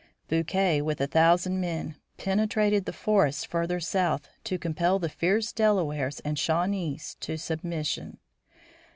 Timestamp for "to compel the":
4.45-5.09